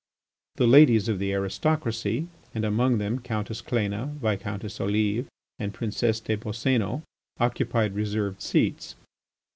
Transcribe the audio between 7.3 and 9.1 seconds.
occupied reserved seats.